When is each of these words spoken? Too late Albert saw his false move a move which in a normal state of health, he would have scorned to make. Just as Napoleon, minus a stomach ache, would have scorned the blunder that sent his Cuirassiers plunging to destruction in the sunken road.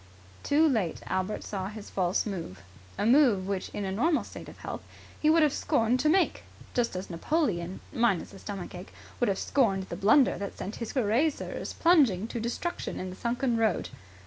Too 0.41 0.67
late 0.67 0.99
Albert 1.05 1.43
saw 1.43 1.67
his 1.67 1.91
false 1.91 2.25
move 2.25 2.63
a 2.97 3.05
move 3.05 3.45
which 3.47 3.69
in 3.69 3.85
a 3.85 3.91
normal 3.91 4.23
state 4.23 4.49
of 4.49 4.57
health, 4.57 4.81
he 5.19 5.29
would 5.29 5.43
have 5.43 5.53
scorned 5.53 5.99
to 5.99 6.09
make. 6.09 6.41
Just 6.73 6.95
as 6.95 7.11
Napoleon, 7.11 7.81
minus 7.93 8.33
a 8.33 8.39
stomach 8.39 8.73
ache, 8.73 8.91
would 9.19 9.29
have 9.29 9.37
scorned 9.37 9.89
the 9.89 9.95
blunder 9.95 10.39
that 10.39 10.57
sent 10.57 10.77
his 10.77 10.93
Cuirassiers 10.93 11.73
plunging 11.73 12.27
to 12.29 12.39
destruction 12.39 12.99
in 12.99 13.11
the 13.11 13.15
sunken 13.15 13.57
road. 13.57 13.89